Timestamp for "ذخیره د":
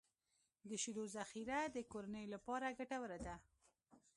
1.15-1.77